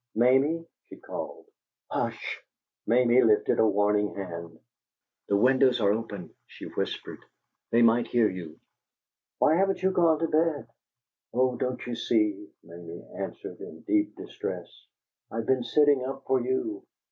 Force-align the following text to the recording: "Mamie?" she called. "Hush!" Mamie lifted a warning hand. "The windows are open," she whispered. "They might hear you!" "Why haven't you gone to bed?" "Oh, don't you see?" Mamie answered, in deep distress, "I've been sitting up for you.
"Mamie?" 0.15 0.65
she 0.87 0.95
called. 0.95 1.45
"Hush!" 1.91 2.41
Mamie 2.87 3.21
lifted 3.21 3.59
a 3.59 3.67
warning 3.67 4.15
hand. 4.15 4.57
"The 5.29 5.37
windows 5.37 5.79
are 5.79 5.91
open," 5.93 6.33
she 6.47 6.65
whispered. 6.65 7.19
"They 7.69 7.83
might 7.83 8.07
hear 8.07 8.27
you!" 8.27 8.59
"Why 9.37 9.57
haven't 9.57 9.83
you 9.83 9.91
gone 9.91 10.17
to 10.17 10.27
bed?" 10.27 10.65
"Oh, 11.35 11.55
don't 11.55 11.85
you 11.85 11.93
see?" 11.95 12.49
Mamie 12.63 13.03
answered, 13.19 13.59
in 13.59 13.81
deep 13.81 14.15
distress, 14.17 14.87
"I've 15.29 15.45
been 15.45 15.61
sitting 15.63 16.03
up 16.03 16.23
for 16.25 16.41
you. 16.41 16.83